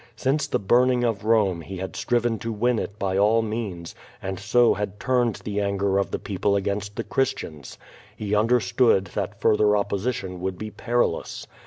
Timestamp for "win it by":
2.51-3.19